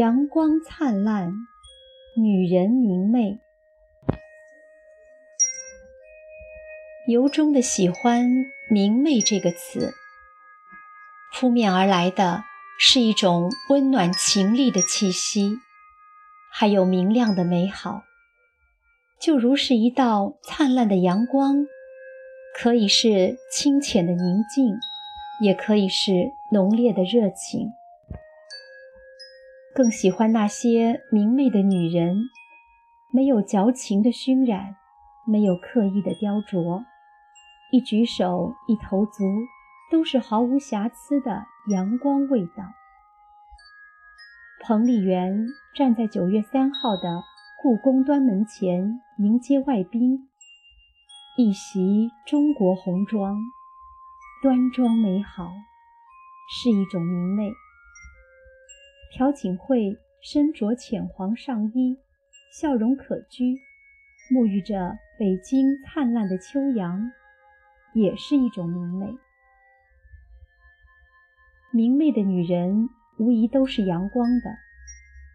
[0.00, 1.34] 阳光灿烂，
[2.16, 3.38] 女人明媚。
[7.06, 9.92] 由衷的喜欢“明媚”这个词，
[11.34, 12.44] 扑面而来的
[12.78, 15.58] 是一种温暖情丽的气息，
[16.50, 18.04] 还有明亮的美好，
[19.20, 21.66] 就如是一道灿烂的阳光，
[22.56, 24.78] 可以是清浅的宁静，
[25.42, 27.74] 也可以是浓烈的热情。
[29.80, 32.28] 更喜欢那些明媚的女人，
[33.10, 34.76] 没有矫情的熏染，
[35.26, 36.84] 没有刻意的雕琢，
[37.72, 39.24] 一举手一投足
[39.90, 42.62] 都是毫无瑕疵的阳光味道。
[44.62, 47.22] 彭丽媛站在九月三号的
[47.62, 50.28] 故宫端门前迎接外宾，
[51.38, 53.34] 一袭中国红装，
[54.42, 55.50] 端庄美好，
[56.50, 57.50] 是一种明媚。
[59.20, 61.94] 朴槿惠身着浅黄上衣，
[62.54, 63.54] 笑容可掬，
[64.32, 67.12] 沐浴着北京灿烂的秋阳，
[67.92, 69.14] 也是一种明媚。
[71.70, 74.56] 明媚的女人无疑都是阳光的，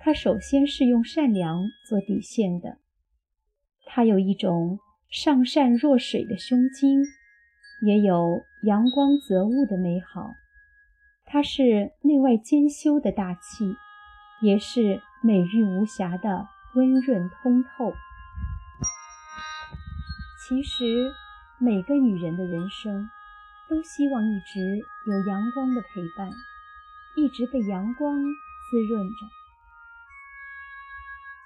[0.00, 2.78] 她首先是用善良做底线的，
[3.86, 7.04] 她有一种上善若水的胸襟，
[7.82, 10.32] 也有阳光泽物的美好。
[11.30, 13.76] 它是内外兼修的大气，
[14.40, 17.92] 也是美玉无瑕的温润通透。
[20.40, 21.12] 其实，
[21.58, 23.10] 每个女人的人生，
[23.68, 26.30] 都希望一直有阳光的陪伴，
[27.14, 28.16] 一直被阳光
[28.70, 29.16] 滋润着。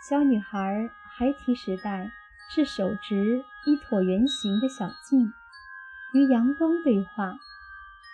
[0.08, 2.12] 小女孩孩提时代
[2.54, 5.32] 是手执一椭圆形的小镜，
[6.14, 7.36] 与阳光对话，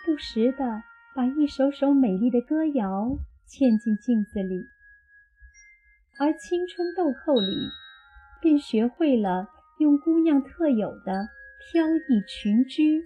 [0.03, 0.81] 不时的。
[1.15, 4.63] 把一首首美丽的歌谣嵌进镜子里，
[6.19, 7.67] 而青春豆蔻里，
[8.39, 9.47] 便学会了
[9.79, 11.27] 用姑娘特有的
[11.59, 13.01] 飘逸裙裾，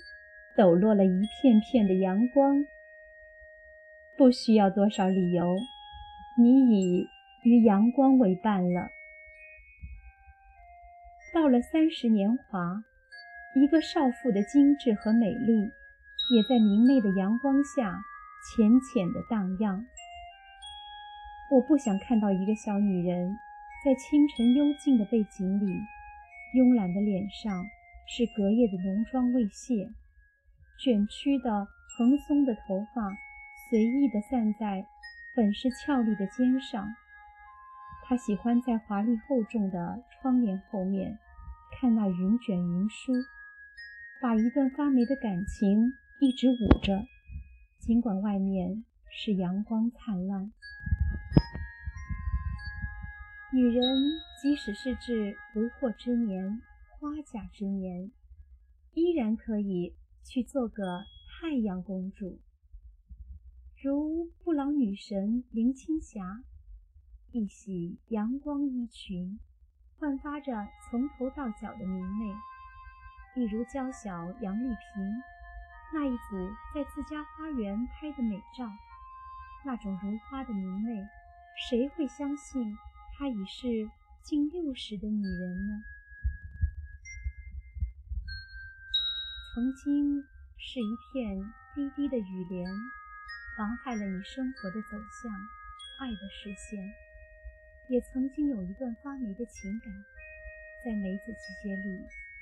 [0.57, 2.63] 抖落了一片片的阳光。
[4.17, 5.55] 不需要多少理由，
[6.37, 7.07] 你已
[7.43, 8.89] 与阳光为伴了。
[11.33, 12.83] 到了三十年华，
[13.55, 15.71] 一个少妇的精致和美丽。
[16.31, 18.01] 也在明媚的阳光下
[18.45, 19.85] 浅浅的荡漾。
[21.51, 23.37] 我不想看到一个小女人
[23.83, 25.65] 在清晨幽静的背景里，
[26.55, 27.65] 慵懒的脸上
[28.07, 29.89] 是隔夜的浓妆未卸，
[30.79, 31.67] 卷曲的
[31.97, 33.15] 蓬松的头发
[33.69, 34.85] 随意地散在
[35.35, 36.87] 本是俏丽的肩上。
[38.05, 41.17] 她喜欢在华丽厚重的窗帘后面
[41.79, 43.13] 看那云卷云舒，
[44.21, 45.93] 把一段发霉的感情。
[46.23, 47.05] 一直捂着，
[47.79, 50.53] 尽管外面是阳光灿烂。
[53.51, 53.83] 女人
[54.41, 58.09] 即使是至不惑之年、花甲之年，
[58.93, 62.39] 依然可以去做个太阳公主，
[63.81, 66.41] 如布朗女神林青霞，
[67.33, 69.37] 一袭阳光衣裙，
[69.99, 72.33] 焕发着从头到脚的明媚；
[73.35, 75.21] 一如娇小杨丽萍。
[75.93, 78.67] 那一组在自家花园拍的美照，
[79.63, 81.07] 那种如花的明媚，
[81.69, 82.75] 谁会相信
[83.15, 83.87] 她已是
[84.23, 85.83] 近六十的女人呢？
[89.53, 90.23] 曾经
[90.57, 92.67] 是一片低低的雨帘，
[93.55, 95.31] 妨害了你生活的走向、
[95.99, 96.81] 爱的实现；
[97.87, 99.93] 也曾经有一段发霉的情感，
[100.83, 101.99] 在梅子季节里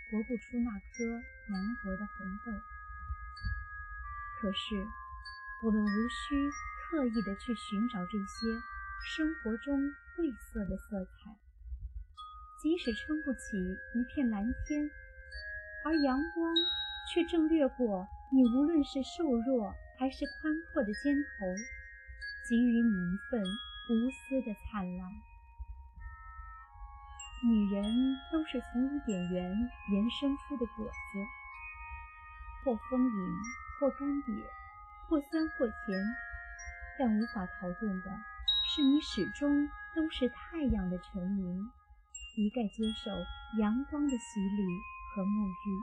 [0.10, 2.81] 活不出那颗难得的红豆。
[4.42, 4.88] 可是，
[5.64, 6.50] 我们无需
[6.90, 8.60] 刻意的去寻找这些
[9.06, 9.78] 生活中
[10.18, 11.38] 晦涩的色彩。
[12.60, 13.58] 即使撑不起
[13.94, 14.90] 一片蓝天，
[15.86, 16.56] 而阳光
[17.14, 21.46] 却正掠过你，无论是瘦弱还是宽阔的肩头，
[22.50, 25.08] 给予你一份无私的灿烂。
[27.46, 27.84] 女人
[28.32, 29.52] 都是从伊甸园
[29.92, 30.92] 延伸出的果子，
[32.66, 33.61] 或丰盈。
[33.82, 34.44] 或干瘪，
[35.10, 36.00] 或酸或甜，
[37.00, 38.12] 但无法逃遁的
[38.70, 41.68] 是，你始终都是太阳的臣民，
[42.38, 43.10] 一概接受
[43.60, 44.64] 阳光的洗礼
[45.16, 45.82] 和沐浴。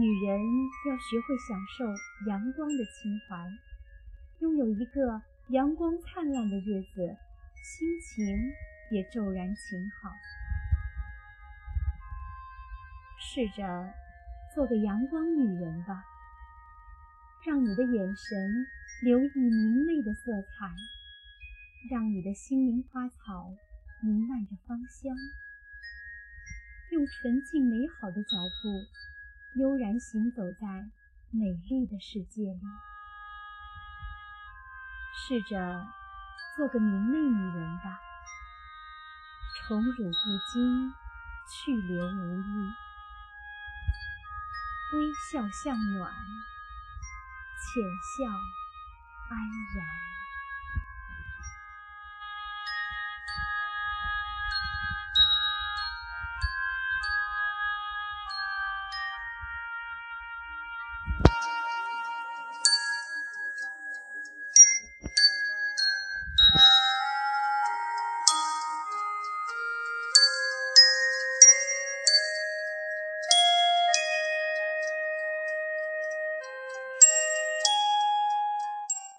[0.00, 0.40] 女人
[0.88, 1.84] 要学会享受
[2.26, 3.46] 阳光的情怀，
[4.38, 7.18] 拥有一个阳光灿烂的日子，
[7.62, 8.50] 心情
[8.92, 10.10] 也骤然晴好。
[13.18, 14.07] 试着。
[14.58, 16.02] 做个阳光女人吧，
[17.46, 18.66] 让你的眼神
[19.04, 20.74] 留意明媚的色彩，
[21.88, 23.54] 让你的心灵花草
[24.02, 25.14] 弥漫着芳香，
[26.90, 30.90] 用纯净美好的脚步悠然行走在
[31.30, 32.60] 美丽的世界里。
[35.14, 35.86] 试着
[36.56, 38.00] 做个明媚女人吧，
[39.54, 40.92] 宠辱不惊，
[41.46, 42.72] 去留无意，
[44.90, 46.10] 微笑向暖，
[47.60, 47.82] 浅
[48.16, 48.30] 笑
[49.28, 49.38] 安
[49.76, 50.07] 然。